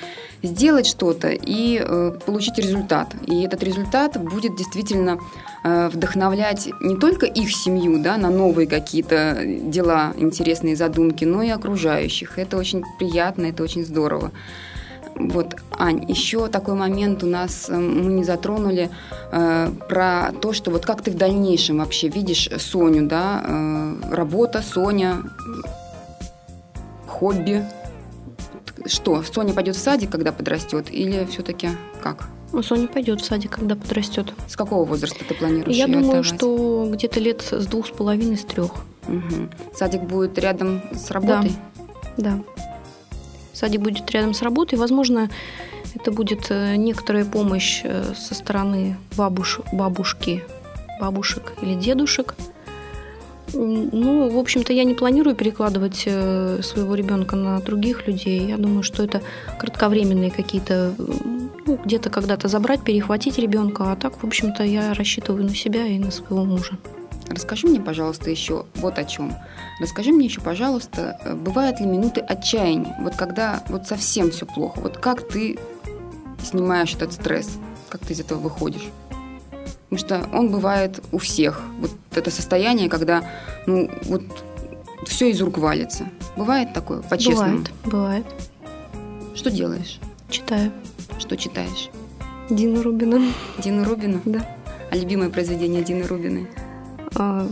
сделать 0.42 0.86
что-то 0.86 1.28
и 1.28 1.80
э, 1.82 2.12
получить 2.24 2.58
результат. 2.58 3.14
И 3.26 3.42
этот 3.42 3.62
результат 3.62 4.20
будет 4.22 4.56
действительно 4.56 5.18
э, 5.64 5.88
вдохновлять 5.88 6.68
не 6.80 6.96
только 6.96 7.26
их 7.26 7.50
семью 7.52 8.02
да, 8.02 8.16
на 8.16 8.30
новые 8.30 8.66
какие-то 8.66 9.42
дела, 9.44 10.12
интересные 10.16 10.76
задумки, 10.76 11.24
но 11.24 11.42
и 11.42 11.48
окружающих. 11.48 12.38
Это 12.38 12.56
очень 12.56 12.84
приятно, 12.98 13.46
это 13.46 13.62
очень 13.62 13.84
здорово. 13.84 14.30
Вот, 15.18 15.56
Ань, 15.72 16.04
еще 16.08 16.48
такой 16.48 16.74
момент 16.74 17.22
у 17.24 17.26
нас 17.26 17.68
мы 17.68 18.12
не 18.12 18.24
затронули 18.24 18.90
э, 19.32 19.70
про 19.88 20.32
то, 20.40 20.52
что 20.52 20.70
вот 20.70 20.86
как 20.86 21.02
ты 21.02 21.10
в 21.10 21.16
дальнейшем 21.16 21.78
вообще 21.78 22.08
видишь 22.08 22.48
Соню, 22.58 23.06
да, 23.08 23.42
э, 23.44 23.94
работа, 24.10 24.62
Соня, 24.62 25.22
хобби. 27.06 27.64
Что, 28.86 29.22
Соня 29.22 29.52
пойдет 29.52 29.76
в 29.76 29.80
садик, 29.80 30.10
когда 30.10 30.32
подрастет, 30.32 30.86
или 30.90 31.26
все-таки 31.26 31.70
как? 32.00 32.28
Ну, 32.52 32.62
Соня 32.62 32.86
пойдет 32.86 33.20
в 33.20 33.24
садик, 33.24 33.50
когда 33.50 33.76
подрастет. 33.76 34.32
С 34.46 34.56
какого 34.56 34.84
возраста 34.84 35.24
ты 35.28 35.34
планируешь? 35.34 35.76
Я 35.76 35.86
думаю, 35.86 36.20
отдавать? 36.20 36.26
что 36.26 36.88
где-то 36.92 37.20
лет 37.20 37.42
с 37.42 37.66
двух 37.66 37.88
с 37.88 37.90
половиной, 37.90 38.36
с 38.36 38.44
трех. 38.44 38.70
Мгм. 39.06 39.50
Садик 39.74 40.02
будет 40.02 40.38
рядом 40.38 40.80
с 40.94 41.10
работой? 41.10 41.52
Да. 42.16 42.38
Садик 43.58 43.80
будет 43.80 44.08
рядом 44.12 44.34
с 44.34 44.42
работой. 44.42 44.78
Возможно, 44.78 45.28
это 45.96 46.12
будет 46.12 46.46
э, 46.50 46.76
некоторая 46.76 47.24
помощь 47.24 47.80
э, 47.82 48.14
со 48.14 48.34
стороны 48.34 48.96
бабуш, 49.16 49.60
бабушки, 49.72 50.44
бабушек 51.00 51.54
или 51.60 51.74
дедушек. 51.74 52.36
Ну, 53.52 54.28
в 54.28 54.38
общем-то, 54.38 54.72
я 54.72 54.84
не 54.84 54.94
планирую 54.94 55.34
перекладывать 55.34 56.04
э, 56.06 56.60
своего 56.62 56.94
ребенка 56.94 57.34
на 57.34 57.58
других 57.60 58.06
людей. 58.06 58.46
Я 58.46 58.58
думаю, 58.58 58.84
что 58.84 59.02
это 59.02 59.22
кратковременные 59.58 60.30
какие-то, 60.30 60.94
ну, 61.66 61.80
где-то 61.84 62.10
когда-то 62.10 62.46
забрать, 62.46 62.84
перехватить 62.84 63.38
ребенка. 63.38 63.90
А 63.90 63.96
так, 63.96 64.22
в 64.22 64.26
общем-то, 64.26 64.62
я 64.62 64.94
рассчитываю 64.94 65.42
на 65.42 65.54
себя 65.54 65.84
и 65.84 65.98
на 65.98 66.12
своего 66.12 66.44
мужа. 66.44 66.78
Расскажи 67.30 67.66
мне, 67.66 67.80
пожалуйста, 67.80 68.30
еще 68.30 68.66
вот 68.76 68.98
о 68.98 69.04
чем. 69.04 69.34
Расскажи 69.80 70.12
мне 70.12 70.26
еще, 70.26 70.40
пожалуйста, 70.40 71.18
э, 71.24 71.34
бывают 71.34 71.80
ли 71.80 71.86
минуты 71.86 72.20
отчаяния? 72.20 72.96
Вот 73.00 73.16
когда 73.16 73.62
вот 73.68 73.86
совсем 73.86 74.30
все 74.30 74.46
плохо, 74.46 74.80
вот 74.80 74.96
как 74.96 75.28
ты 75.28 75.58
снимаешь 76.42 76.94
этот 76.94 77.12
стресс? 77.12 77.58
Как 77.88 78.00
ты 78.00 78.12
из 78.12 78.20
этого 78.20 78.38
выходишь? 78.38 78.88
Потому 79.88 79.98
что 79.98 80.28
он 80.36 80.50
бывает 80.50 81.02
у 81.12 81.18
всех. 81.18 81.62
Вот 81.80 81.90
это 82.14 82.30
состояние, 82.30 82.88
когда, 82.88 83.24
ну, 83.66 83.90
вот 84.04 84.22
все 85.06 85.30
из 85.30 85.40
рук 85.40 85.58
валится. 85.58 86.08
Бывает 86.36 86.72
такое, 86.74 87.00
по-честному? 87.00 87.64
Бывает, 87.84 88.26
бывает. 88.26 88.26
Что 89.34 89.50
делаешь? 89.50 89.98
Читаю. 90.28 90.72
Что 91.18 91.36
читаешь? 91.36 91.90
Дина 92.50 92.82
Рубина. 92.82 93.32
Дину 93.58 93.84
Рубину? 93.84 94.20
Да. 94.24 94.46
А 94.90 94.96
любимое 94.96 95.30
произведение 95.30 95.82
Дины 95.82 96.06
Рубиной? 96.06 96.48
А, 97.18 97.46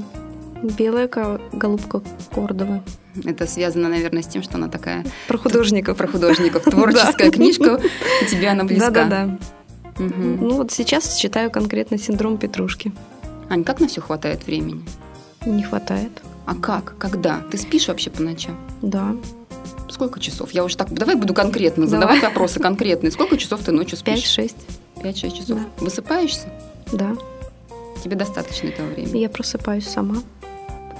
Белая 0.63 1.09
голубка 1.53 2.03
Кордовы. 2.35 2.83
Это 3.25 3.47
связано, 3.47 3.89
наверное, 3.89 4.23
с 4.23 4.27
тем, 4.27 4.43
что 4.43 4.57
она 4.57 4.69
такая 4.69 5.05
Про 5.29 5.39
художников. 5.39 5.97
про 5.97 6.07
художников. 6.07 6.63
Творческая 6.65 7.31
книжка, 7.31 7.81
тебе 8.31 8.49
она 8.49 8.65
близка. 8.65 8.91
Да-да-да. 8.91 9.39
Ну 9.99 10.57
вот 10.57 10.73
сейчас 10.73 11.17
читаю 11.17 11.51
конкретно 11.51 11.99
«Синдром 11.99 12.37
Петрушки». 12.37 12.93
Ань, 13.49 13.65
как 13.65 13.81
на 13.81 13.89
все 13.89 14.01
хватает 14.01 14.47
времени? 14.47 14.85
Не 15.47 15.63
хватает. 15.63 16.11
А 16.45 16.55
как? 16.55 16.97
Когда? 16.99 17.41
Ты 17.51 17.59
спишь 17.59 17.89
вообще 17.89 18.11
по 18.11 18.23
ночам? 18.23 18.57
Да. 18.83 19.17
Сколько 19.89 20.21
часов? 20.21 20.51
Я 20.53 20.65
уже 20.65 20.77
так... 20.77 20.93
Давай 20.93 21.15
буду 21.15 21.33
конкретно 21.33 21.87
задавать 21.87 22.23
вопросы 22.23 22.61
конкретные. 22.61 23.11
Сколько 23.11 23.39
часов 23.39 23.61
ты 23.63 23.73
ночью 23.73 23.97
спишь? 23.97 24.15
Пять-шесть. 24.17 24.67
Пять-шесть 25.03 25.37
часов. 25.37 25.59
Да. 25.59 25.85
Высыпаешься? 25.85 26.49
Да. 26.93 27.17
Тебе 28.03 28.17
достаточно 28.17 28.69
этого 28.69 28.89
времени? 28.89 29.19
Я 29.19 29.29
просыпаюсь 29.29 29.87
сама. 29.89 30.17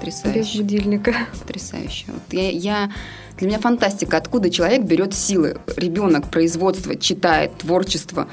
Без 0.03 0.15
Потрясающе. 0.15 0.57
будильника. 0.59 1.13
Потрясающе. 1.39 2.05
Вот 2.09 2.21
я, 2.31 2.49
я- 2.51 2.91
Для 3.37 3.47
меня 3.47 3.59
фантастика, 3.59 4.17
откуда 4.17 4.49
человек 4.49 4.83
берет 4.83 5.13
силы. 5.13 5.57
Ребенок, 5.75 6.29
производство, 6.29 6.95
читает, 6.95 7.57
творчество. 7.57 8.27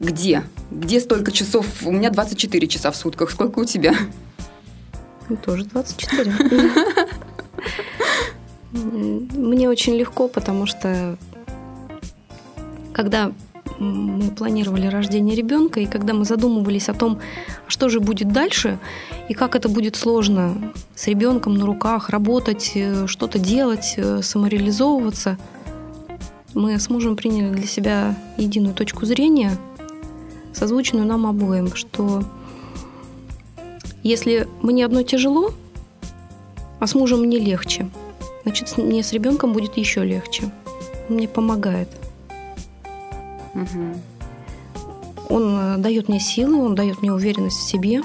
Где? 0.00 0.42
Где 0.70 1.00
столько 1.00 1.30
часов? 1.32 1.66
У 1.84 1.92
меня 1.92 2.10
24 2.10 2.66
часа 2.68 2.90
в 2.90 2.96
сутках. 2.96 3.30
Сколько 3.30 3.58
у 3.60 3.64
тебя? 3.64 3.94
Ну, 5.28 5.36
тоже 5.36 5.64
24. 5.64 6.32
М, 8.74 9.28
Мне 9.34 9.68
очень 9.68 9.94
легко, 9.94 10.28
потому 10.28 10.66
что 10.66 11.16
когда 12.92 13.32
мы 13.78 14.30
планировали 14.30 14.86
рождение 14.86 15.34
ребенка, 15.34 15.80
и 15.80 15.86
когда 15.86 16.14
мы 16.14 16.24
задумывались 16.24 16.88
о 16.88 16.94
том, 16.94 17.18
что 17.66 17.88
же 17.88 18.00
будет 18.00 18.32
дальше, 18.32 18.78
и 19.28 19.34
как 19.34 19.56
это 19.56 19.68
будет 19.68 19.96
сложно 19.96 20.72
с 20.94 21.06
ребенком 21.06 21.54
на 21.54 21.66
руках 21.66 22.10
работать, 22.10 22.72
э, 22.74 23.06
что-то 23.06 23.38
делать, 23.38 23.94
э, 23.96 24.22
самореализовываться, 24.22 25.38
мы 26.54 26.78
с 26.78 26.88
мужем 26.88 27.16
приняли 27.16 27.52
для 27.52 27.66
себя 27.66 28.14
единую 28.36 28.74
точку 28.74 29.06
зрения, 29.06 29.58
созвучную 30.52 31.04
нам 31.04 31.26
обоим, 31.26 31.74
что 31.74 32.22
если 34.04 34.46
мне 34.62 34.84
одно 34.84 35.02
тяжело, 35.02 35.52
а 36.78 36.86
с 36.86 36.94
мужем 36.94 37.20
мне 37.20 37.38
легче, 37.38 37.88
значит, 38.44 38.76
мне 38.76 39.02
с 39.02 39.12
ребенком 39.12 39.52
будет 39.52 39.76
еще 39.76 40.04
легче. 40.04 40.52
Он 41.08 41.16
мне 41.16 41.26
помогает. 41.26 41.88
Мгм. 43.72 44.00
Он 45.28 45.58
э, 45.58 45.76
дает 45.78 46.08
мне 46.08 46.20
силы, 46.20 46.62
он 46.62 46.74
дает 46.74 47.00
мне 47.00 47.12
уверенность 47.12 47.58
в 47.58 47.68
себе. 47.68 48.02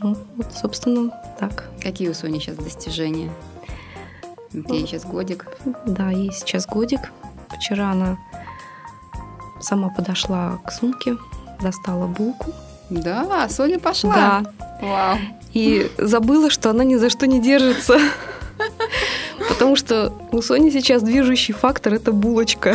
Ну, 0.00 0.16
вот, 0.36 0.52
собственно, 0.52 1.10
так. 1.38 1.68
Какие 1.80 2.08
у 2.08 2.14
Сони 2.14 2.38
сейчас 2.38 2.56
достижения? 2.56 3.30
Ей 4.52 4.86
сейчас 4.86 5.04
годик. 5.04 5.46
Да, 5.86 6.10
ей 6.10 6.32
сейчас 6.32 6.66
годик. 6.66 7.12
Вчера 7.48 7.92
она 7.92 8.18
сама 9.60 9.90
подошла 9.90 10.58
к 10.66 10.72
сумке, 10.72 11.16
достала 11.60 12.06
булку. 12.06 12.52
Да, 12.88 13.48
Соня 13.48 13.78
пошла. 13.78 14.14
Да. 14.14 14.52
Вау. 14.82 15.18
И 15.52 15.90
забыла, 15.98 16.50
что 16.50 16.70
она 16.70 16.84
ни 16.84 16.96
за 16.96 17.10
что 17.10 17.26
не 17.26 17.40
держится. 17.40 17.98
Потому 19.50 19.76
что 19.76 20.12
у 20.32 20.40
Сони 20.40 20.70
сейчас 20.70 21.02
движущий 21.02 21.52
фактор– 21.52 21.94
это 21.94 22.12
булочка 22.12 22.74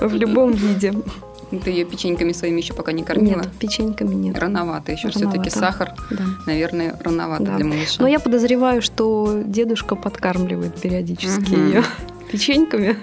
в 0.00 0.14
любом 0.14 0.52
виде. 0.52 0.92
Ты 1.64 1.70
ее 1.70 1.84
печеньками 1.84 2.32
своими 2.32 2.60
еще 2.60 2.74
пока 2.74 2.90
не 2.90 3.04
кормила? 3.04 3.36
Нет, 3.42 3.52
печеньками 3.60 4.14
нет. 4.14 4.36
Рановато 4.38 4.90
еще. 4.92 5.10
Все-таки 5.10 5.48
сахар, 5.50 5.92
Да. 6.10 6.24
наверное, 6.46 6.98
рановато 7.04 7.44
Да. 7.44 7.56
для 7.56 7.64
малыша. 7.64 8.02
Но 8.02 8.08
я 8.08 8.18
подозреваю, 8.18 8.82
что 8.82 9.42
дедушка 9.44 9.94
подкармливает 9.94 10.74
периодически 10.80 11.52
Мгм. 11.52 11.66
ее 11.68 11.84
печеньками. 12.32 12.96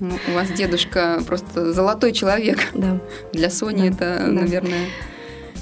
Ну, 0.00 0.10
у 0.28 0.34
вас 0.34 0.48
дедушка 0.50 1.22
просто 1.24 1.72
золотой 1.72 2.12
человек. 2.12 2.58
Да. 2.74 2.98
Для 3.32 3.48
Сони 3.48 3.90
Да, 3.90 3.94
это, 4.16 4.24
да. 4.26 4.32
наверное, 4.32 4.86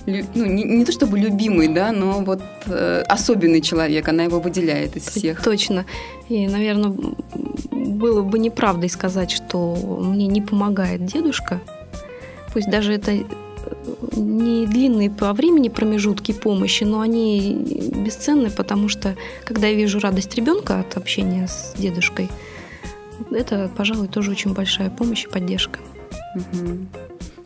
ну, 0.06 0.47
не, 0.47 0.64
не 0.64 0.85
то 0.85 0.92
чтобы 0.92 1.18
любимый, 1.18 1.68
да, 1.68 1.92
но 1.92 2.21
вот 2.21 2.42
э, 2.66 3.04
особенный 3.09 3.61
человек, 3.61 4.09
она 4.09 4.25
его 4.25 4.40
выделяет 4.40 4.97
из 4.97 5.06
всех. 5.06 5.42
Точно. 5.42 5.85
И, 6.28 6.47
наверное, 6.49 6.92
было 7.71 8.23
бы 8.23 8.38
неправдой 8.38 8.88
сказать, 8.88 9.30
что 9.30 9.76
мне 10.00 10.26
не 10.26 10.40
помогает 10.40 11.04
дедушка. 11.04 11.61
Пусть 12.52 12.71
даже 12.71 12.92
это 12.92 13.12
не 14.16 14.66
длинные 14.66 15.11
по 15.11 15.32
времени 15.32 15.68
промежутки 15.68 16.32
помощи, 16.32 16.85
но 16.85 17.00
они 17.00 17.90
бесценны, 18.04 18.50
потому 18.50 18.88
что 18.88 19.14
когда 19.44 19.68
я 19.68 19.75
вижу 19.75 20.00
радость 20.00 20.35
ребенка 20.35 20.80
от 20.80 20.97
общения 20.97 21.47
с 21.47 21.75
дедушкой, 21.76 22.28
это, 23.30 23.71
пожалуй, 23.76 24.09
тоже 24.09 24.30
очень 24.30 24.52
большая 24.52 24.90
помощь 24.90 25.25
и 25.25 25.28
поддержка. 25.28 25.78
Угу. 26.35 27.01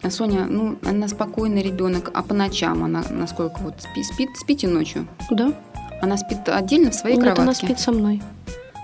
А 0.07 0.11
Соня, 0.11 0.47
ну, 0.49 0.77
она 0.85 1.09
спокойный 1.09 1.63
ребенок, 1.63 2.13
а 2.15 2.23
по 2.23 2.33
ночам 2.33 2.85
она 2.85 3.05
насколько 3.11 3.59
вот 3.59 3.75
спит? 3.81 4.07
Спит, 4.07 4.29
спите 4.37 4.69
ночью? 4.69 5.09
Да. 5.33 5.53
Она 6.01 6.17
спит 6.17 6.49
отдельно 6.49 6.93
в 6.93 6.95
своей 6.95 7.17
Нет, 7.17 7.25
кроватке? 7.25 7.43
она 7.43 7.55
спит 7.55 7.81
со 7.81 7.91
мной. 7.91 8.23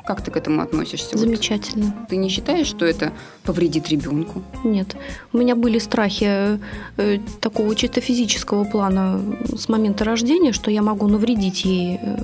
Как 0.05 0.21
ты 0.21 0.33
к 0.33 0.37
этому 0.37 0.62
относишься? 0.62 1.17
Замечательно. 1.17 1.95
Вот 1.97 2.09
ты 2.09 2.17
не 2.17 2.29
считаешь, 2.29 2.67
что 2.67 2.85
это 2.85 3.12
повредит 3.45 3.88
ребенку? 3.88 4.43
Нет. 4.64 4.97
У 5.33 5.38
меня 5.38 5.55
были 5.55 5.79
страхи 5.79 6.59
э, 6.97 7.19
такого 7.41 7.76
чисто 7.76 8.00
физического 8.00 8.64
плана 8.64 9.21
с 9.57 9.69
момента 9.69 10.05
рождения, 10.05 10.50
что 10.50 10.73
я 10.73 10.83
могу 10.83 11.07
навредить 11.07 11.64
ей 11.64 12.00
э, 12.02 12.17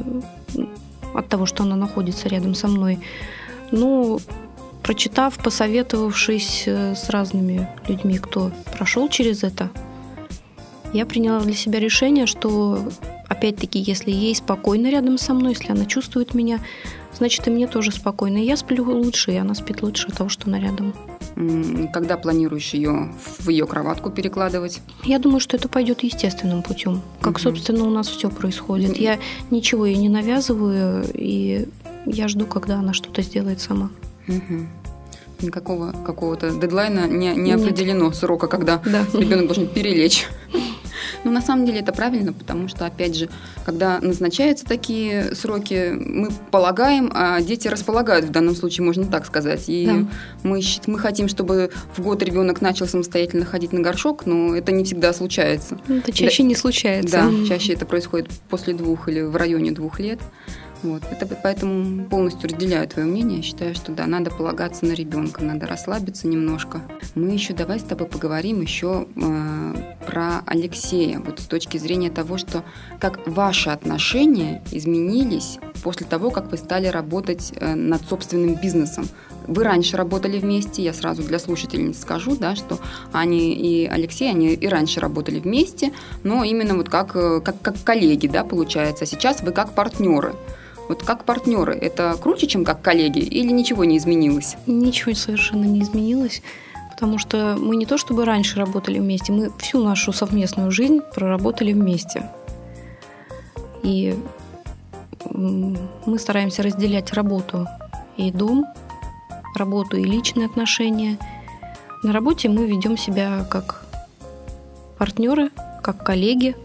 от 1.14 1.28
того, 1.28 1.46
что 1.46 1.62
она 1.62 1.76
находится 1.76 2.28
рядом 2.28 2.56
со 2.56 2.66
мной. 2.66 2.98
Но 3.70 4.18
прочитав, 4.88 5.36
посоветовавшись 5.36 6.64
э, 6.66 6.94
с 6.94 7.10
разными 7.10 7.68
людьми, 7.88 8.16
кто 8.16 8.50
прошел 8.74 9.10
через 9.10 9.42
это, 9.42 9.68
я 10.94 11.04
приняла 11.04 11.40
для 11.40 11.52
себя 11.52 11.78
решение, 11.78 12.24
что 12.24 12.82
опять-таки, 13.28 13.78
если 13.78 14.10
ей 14.10 14.34
спокойно 14.34 14.90
рядом 14.90 15.18
со 15.18 15.34
мной, 15.34 15.52
если 15.52 15.72
она 15.72 15.84
чувствует 15.84 16.32
меня, 16.32 16.60
значит, 17.14 17.46
и 17.46 17.50
мне 17.50 17.66
тоже 17.66 17.92
спокойно. 17.92 18.38
И 18.38 18.46
я 18.46 18.56
сплю 18.56 18.82
лучше, 18.82 19.32
и 19.32 19.36
она 19.36 19.54
спит 19.54 19.82
лучше 19.82 20.08
от 20.08 20.16
того, 20.16 20.30
что 20.30 20.46
она 20.46 20.58
рядом. 20.58 20.94
Когда 21.92 22.16
планируешь 22.16 22.72
ее 22.72 23.12
в 23.40 23.50
ее 23.50 23.66
кроватку 23.66 24.08
перекладывать? 24.08 24.80
Я 25.04 25.18
думаю, 25.18 25.40
что 25.40 25.58
это 25.58 25.68
пойдет 25.68 26.02
естественным 26.02 26.62
путем. 26.62 27.02
Как, 27.20 27.34
угу. 27.34 27.40
собственно, 27.40 27.84
у 27.84 27.90
нас 27.90 28.08
все 28.08 28.30
происходит. 28.30 28.96
Я 28.96 29.18
ничего 29.50 29.84
ей 29.84 29.96
не 29.96 30.08
навязываю, 30.08 31.04
и 31.12 31.68
я 32.06 32.26
жду, 32.28 32.46
когда 32.46 32.76
она 32.76 32.94
что-то 32.94 33.20
сделает 33.20 33.60
сама. 33.60 33.90
Угу. 34.28 34.66
Никакого 35.40 35.92
какого-то 36.04 36.50
дедлайна 36.50 37.06
не, 37.06 37.34
не 37.34 37.52
определено 37.52 38.12
срока, 38.12 38.46
когда 38.48 38.82
да. 38.84 39.04
ребенок 39.14 39.46
должен 39.46 39.68
перелечь. 39.68 40.26
Но 41.24 41.30
на 41.30 41.40
самом 41.40 41.66
деле 41.66 41.80
это 41.80 41.92
правильно, 41.92 42.32
потому 42.32 42.68
что, 42.68 42.86
опять 42.86 43.16
же, 43.16 43.28
когда 43.64 43.98
назначаются 44.00 44.64
такие 44.64 45.34
сроки, 45.34 45.92
мы 45.92 46.30
полагаем, 46.50 47.10
а 47.14 47.40
дети 47.40 47.68
располагают, 47.68 48.26
в 48.26 48.30
данном 48.30 48.54
случае 48.54 48.84
можно 48.84 49.06
так 49.06 49.26
сказать. 49.26 49.64
И 49.68 49.86
да. 49.86 50.06
мы, 50.42 50.60
мы 50.86 50.98
хотим, 50.98 51.28
чтобы 51.28 51.70
в 51.96 52.02
год 52.02 52.22
ребенок 52.22 52.60
начал 52.60 52.86
самостоятельно 52.86 53.44
ходить 53.44 53.72
на 53.72 53.80
горшок, 53.80 54.26
но 54.26 54.54
это 54.54 54.72
не 54.72 54.84
всегда 54.84 55.12
случается. 55.12 55.78
Это 55.88 56.12
чаще 56.12 56.42
да, 56.42 56.48
не 56.48 56.54
случается. 56.54 57.10
Да, 57.12 57.46
чаще 57.46 57.72
это 57.72 57.86
происходит 57.86 58.28
после 58.48 58.74
двух 58.74 59.08
или 59.08 59.20
в 59.20 59.36
районе 59.36 59.72
двух 59.72 60.00
лет. 60.00 60.20
Вот. 60.82 61.02
Это, 61.10 61.26
поэтому 61.26 62.04
полностью 62.04 62.50
разделяю 62.50 62.88
твое 62.88 63.08
мнение. 63.08 63.42
Считаю, 63.42 63.74
что 63.74 63.92
да, 63.92 64.06
надо 64.06 64.30
полагаться 64.30 64.84
на 64.84 64.92
ребенка, 64.92 65.42
надо 65.42 65.66
расслабиться 65.66 66.28
немножко. 66.28 66.82
Мы 67.14 67.32
еще 67.32 67.52
давай 67.54 67.80
с 67.80 67.82
тобой 67.82 68.06
поговорим 68.06 68.60
еще 68.60 69.06
э, 69.16 69.74
про 70.06 70.42
Алексея. 70.46 71.20
Вот 71.20 71.40
с 71.40 71.46
точки 71.46 71.78
зрения 71.78 72.10
того, 72.10 72.38
что 72.38 72.64
как 73.00 73.26
ваши 73.26 73.70
отношения 73.70 74.62
изменились 74.70 75.58
после 75.82 76.06
того, 76.06 76.30
как 76.30 76.50
вы 76.50 76.56
стали 76.56 76.86
работать 76.86 77.52
э, 77.56 77.74
над 77.74 78.02
собственным 78.02 78.54
бизнесом. 78.54 79.08
Вы 79.48 79.64
раньше 79.64 79.96
работали 79.96 80.38
вместе, 80.38 80.82
я 80.82 80.92
сразу 80.92 81.22
для 81.22 81.38
слушателей 81.38 81.94
скажу, 81.94 82.36
да, 82.36 82.54
что 82.54 82.78
они 83.12 83.54
и 83.54 83.86
Алексей, 83.86 84.30
они 84.30 84.52
и 84.52 84.68
раньше 84.68 85.00
работали 85.00 85.40
вместе, 85.40 85.92
но 86.22 86.44
именно 86.44 86.74
вот 86.74 86.90
как, 86.90 87.16
э, 87.16 87.40
как, 87.40 87.60
как 87.62 87.82
коллеги, 87.82 88.26
да, 88.26 88.44
получается. 88.44 89.06
Сейчас 89.06 89.40
вы 89.40 89.52
как 89.52 89.72
партнеры. 89.72 90.34
Вот 90.88 91.02
как 91.02 91.24
партнеры, 91.24 91.74
это 91.74 92.16
круче, 92.20 92.46
чем 92.46 92.64
как 92.64 92.82
коллеги, 92.82 93.20
или 93.20 93.50
ничего 93.50 93.84
не 93.84 93.96
изменилось? 93.96 94.56
Ничего 94.66 95.14
совершенно 95.14 95.64
не 95.64 95.82
изменилось, 95.82 96.42
потому 96.90 97.18
что 97.18 97.56
мы 97.58 97.76
не 97.76 97.86
то 97.86 97.96
чтобы 97.96 98.26
раньше 98.26 98.58
работали 98.58 98.98
вместе, 98.98 99.32
мы 99.32 99.50
всю 99.58 99.82
нашу 99.82 100.12
совместную 100.12 100.70
жизнь 100.70 101.00
проработали 101.14 101.72
вместе. 101.72 102.30
И 103.82 104.14
мы 105.24 106.18
стараемся 106.18 106.62
разделять 106.62 107.12
работу 107.14 107.66
и 108.18 108.30
дом, 108.30 108.66
работу 109.54 109.96
и 109.96 110.04
личные 110.04 110.46
отношения. 110.46 111.18
На 112.02 112.12
работе 112.12 112.48
мы 112.48 112.66
ведем 112.66 112.96
себя 112.96 113.44
как 113.50 113.84
партнеры, 114.98 115.50
как 115.82 116.04
коллеги. 116.04 116.56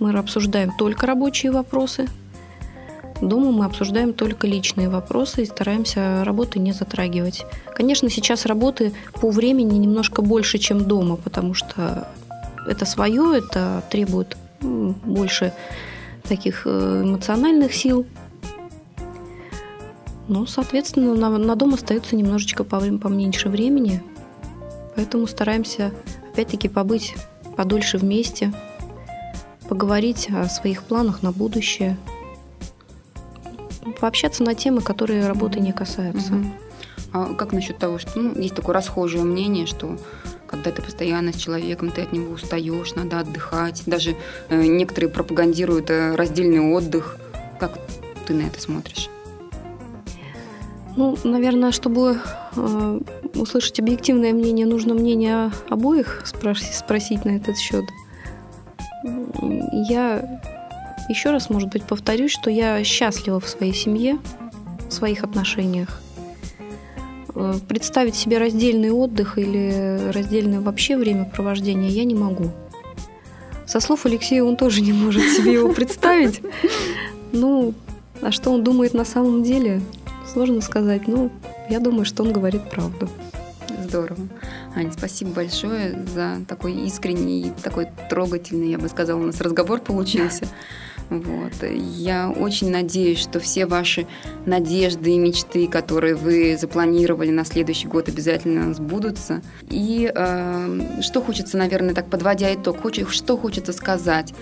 Мы 0.00 0.12
обсуждаем 0.12 0.72
только 0.76 1.06
рабочие 1.06 1.52
вопросы, 1.52 2.08
Дома 3.20 3.50
мы 3.50 3.64
обсуждаем 3.64 4.12
только 4.12 4.46
личные 4.46 4.88
вопросы 4.88 5.42
и 5.42 5.46
стараемся 5.46 6.22
работы 6.24 6.58
не 6.58 6.72
затрагивать. 6.72 7.46
Конечно, 7.74 8.10
сейчас 8.10 8.44
работы 8.44 8.92
по 9.20 9.30
времени 9.30 9.78
немножко 9.78 10.20
больше, 10.20 10.58
чем 10.58 10.84
дома, 10.84 11.16
потому 11.16 11.54
что 11.54 12.08
это 12.66 12.84
свое, 12.84 13.38
это 13.38 13.82
требует 13.90 14.36
больше 14.60 15.54
таких 16.24 16.62
э, 16.66 17.02
эмоциональных 17.04 17.74
сил. 17.74 18.06
Ну, 20.28 20.46
соответственно, 20.46 21.14
на, 21.14 21.30
на 21.38 21.54
дом 21.54 21.74
остается 21.74 22.16
немножечко 22.16 22.64
поменьше 22.64 23.48
времени, 23.48 24.02
поэтому 24.94 25.26
стараемся 25.26 25.92
опять-таки 26.32 26.68
побыть 26.68 27.14
подольше 27.56 27.98
вместе, 27.98 28.52
поговорить 29.68 30.28
о 30.30 30.48
своих 30.48 30.82
планах 30.82 31.22
на 31.22 31.32
будущее– 31.32 31.96
пообщаться 34.00 34.42
на 34.42 34.54
темы, 34.54 34.80
которые 34.80 35.26
работы 35.26 35.60
не 35.60 35.72
касаются. 35.72 36.34
А 37.12 37.34
как 37.34 37.52
насчет 37.52 37.78
того, 37.78 37.98
что 37.98 38.18
ну, 38.18 38.38
есть 38.38 38.54
такое 38.54 38.74
расхожее 38.74 39.24
мнение, 39.24 39.66
что 39.66 39.98
когда 40.46 40.70
ты 40.70 40.82
постоянно 40.82 41.32
с 41.32 41.36
человеком, 41.36 41.90
ты 41.90 42.02
от 42.02 42.12
него 42.12 42.34
устаешь, 42.34 42.94
надо 42.94 43.20
отдыхать. 43.20 43.82
Даже 43.86 44.16
э, 44.48 44.66
некоторые 44.66 45.10
пропагандируют 45.10 45.90
э, 45.90 46.14
раздельный 46.14 46.60
отдых. 46.60 47.16
Как 47.58 47.78
ты 48.26 48.34
на 48.34 48.42
это 48.42 48.60
смотришь? 48.60 49.08
Ну, 50.96 51.16
наверное, 51.24 51.72
чтобы 51.72 52.18
э, 52.56 53.00
услышать 53.34 53.78
объективное 53.78 54.32
мнение, 54.32 54.66
нужно 54.66 54.94
мнение 54.94 55.52
обоих 55.68 56.22
спросить, 56.24 56.74
спросить 56.74 57.24
на 57.26 57.36
этот 57.36 57.58
счет. 57.58 57.84
Я 59.88 60.40
еще 61.10 61.30
раз, 61.30 61.50
может 61.50 61.70
быть, 61.70 61.82
повторюсь, 61.84 62.32
что 62.32 62.50
я 62.50 62.82
счастлива 62.82 63.40
в 63.40 63.48
своей 63.48 63.74
семье, 63.74 64.18
в 64.88 64.92
своих 64.92 65.22
отношениях. 65.22 66.00
Э, 67.34 67.56
представить 67.68 68.14
себе 68.14 68.38
раздельный 68.38 68.90
отдых 68.90 69.38
или 69.38 70.10
раздельное 70.12 70.60
вообще 70.62 70.96
времяпровождение 70.96 71.90
я 71.90 72.04
не 72.04 72.14
могу. 72.14 72.50
Со 73.66 73.80
слов 73.80 74.06
Алексея 74.06 74.44
он 74.44 74.56
тоже 74.56 74.80
не 74.80 74.94
может 74.94 75.22
себе 75.24 75.52
его 75.54 75.72
представить. 75.72 76.40
Ну, 77.32 77.74
а 78.22 78.30
что 78.30 78.50
он 78.50 78.62
думает 78.62 78.94
на 78.94 79.04
самом 79.04 79.42
деле, 79.42 79.82
сложно 80.36 80.60
сказать. 80.60 81.08
Ну, 81.08 81.30
я 81.70 81.80
думаю, 81.80 82.04
что 82.04 82.22
он 82.22 82.30
говорит 82.30 82.68
правду. 82.68 83.08
Здорово. 83.84 84.28
Аня, 84.74 84.92
спасибо 84.92 85.30
большое 85.30 85.98
за 86.14 86.42
такой 86.46 86.74
искренний, 86.74 87.52
такой 87.62 87.88
трогательный, 88.10 88.68
я 88.68 88.76
бы 88.76 88.86
сказала, 88.90 89.18
у 89.18 89.24
нас 89.24 89.40
разговор 89.40 89.80
получился. 89.80 90.46
Вот. 91.08 91.52
Я 91.62 92.30
очень 92.30 92.72
надеюсь, 92.72 93.20
что 93.20 93.38
все 93.38 93.66
ваши 93.66 94.08
надежды 94.44 95.12
и 95.12 95.18
мечты, 95.18 95.68
которые 95.68 96.16
вы 96.16 96.58
запланировали 96.60 97.30
на 97.30 97.44
следующий 97.44 97.86
год, 97.86 98.08
обязательно 98.08 98.74
сбудутся. 98.74 99.40
И 99.70 100.10
э, 100.12 101.02
что 101.02 101.22
хочется, 101.22 101.58
наверное, 101.58 101.94
так 101.94 102.10
подводя 102.10 102.52
итог, 102.52 102.78
что 103.10 103.36
хочется 103.36 103.72
сказать? 103.72 104.34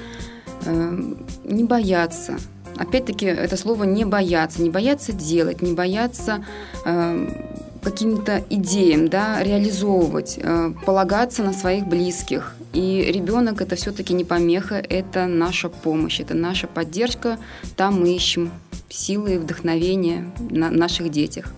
Э, 0.65 0.99
не 1.45 1.65
бояться. 1.65 2.39
Опять-таки, 2.77 3.27
это 3.27 3.57
слово 3.57 3.85
не 3.85 4.05
бояться, 4.05 4.63
не 4.63 4.71
бояться 4.71 5.13
делать, 5.13 5.63
не 5.63 5.73
бояться 5.75 6.45
э, 6.85 7.29
каким-то 7.83 8.45
идеям, 8.51 9.09
да, 9.09 9.43
реализовывать, 9.43 10.39
э, 10.43 10.73
полагаться 10.85 11.43
на 11.43 11.53
своих 11.53 11.87
близких. 11.87 12.55
И 12.73 13.03
ребенок 13.13 13.61
это 13.61 13.77
все-таки 13.77 14.15
не 14.15 14.25
помеха, 14.25 14.77
это 14.77 15.27
наша 15.27 15.69
помощь, 15.69 16.21
это 16.21 16.35
наша 16.35 16.67
поддержка. 16.67 17.39
Там 17.77 18.01
мы 18.01 18.15
ищем 18.15 18.51
силы 18.89 19.35
и 19.35 19.39
вдохновение 19.39 20.33
на 20.51 20.71
наших 20.71 21.11
детях. 21.11 21.53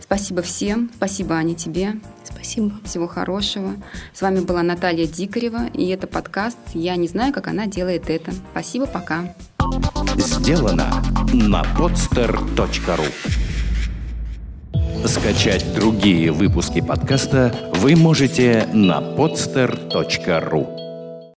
Спасибо 0.00 0.42
всем. 0.42 0.90
Спасибо, 0.96 1.34
Аня, 1.34 1.54
тебе. 1.54 1.94
Спасибо. 2.24 2.72
Всего 2.84 3.06
хорошего. 3.06 3.74
С 4.12 4.22
вами 4.22 4.40
была 4.40 4.62
Наталья 4.62 5.06
Дикарева, 5.06 5.66
и 5.72 5.88
это 5.88 6.06
подкаст 6.06 6.58
«Я 6.74 6.96
не 6.96 7.08
знаю, 7.08 7.32
как 7.32 7.48
она 7.48 7.66
делает 7.66 8.10
это». 8.10 8.32
Спасибо, 8.52 8.86
пока. 8.86 9.34
Сделано 10.16 11.02
на 11.32 11.62
podster.ru 11.76 13.06
Скачать 15.06 15.74
другие 15.74 16.30
выпуски 16.30 16.80
подкаста 16.80 17.54
вы 17.74 17.96
можете 17.96 18.68
на 18.72 19.00
podster.ru 19.00 20.81